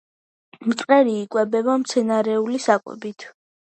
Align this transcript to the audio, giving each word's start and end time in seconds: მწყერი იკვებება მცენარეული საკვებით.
მწყერი 0.69 1.13
იკვებება 1.25 1.75
მცენარეული 1.83 2.63
საკვებით. 2.65 3.29